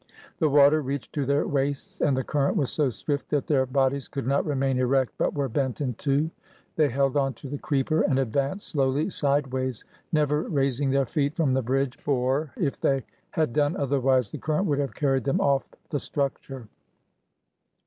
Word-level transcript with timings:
The 0.39 0.49
water 0.49 0.81
reached 0.81 1.13
to 1.13 1.27
their 1.27 1.45
waists, 1.47 2.01
and 2.01 2.17
the 2.17 2.23
current 2.23 2.57
was 2.57 2.71
so 2.71 2.89
swift 2.89 3.29
that 3.29 3.45
their 3.45 3.67
bod 3.67 3.93
ies 3.93 4.07
could 4.07 4.25
not 4.25 4.47
remain 4.47 4.79
erect, 4.79 5.13
but 5.19 5.35
were 5.35 5.47
bent 5.47 5.79
in 5.79 5.93
two. 5.93 6.31
They 6.75 6.89
held 6.89 7.15
on 7.15 7.35
to 7.35 7.47
the 7.47 7.59
creeper 7.59 8.01
and 8.01 8.17
advanced 8.17 8.67
slowly 8.69 9.11
sideways, 9.11 9.85
never 10.11 10.41
raising 10.49 10.89
their 10.89 11.05
feet 11.05 11.35
from 11.35 11.53
the 11.53 11.61
bridge, 11.61 11.99
for 11.99 12.51
if 12.57 12.81
they 12.81 13.05
had 13.29 13.53
done 13.53 13.77
otherwise 13.77 14.31
the 14.31 14.39
current 14.39 14.65
would 14.65 14.79
have 14.79 14.95
carried 14.95 15.25
them 15.25 15.39
off 15.39 15.65
the 15.91 15.99
structure. 15.99 16.67